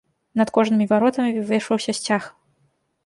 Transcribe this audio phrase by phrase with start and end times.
[0.39, 2.23] Над кожнымі варотамі вывешваўся сцяг.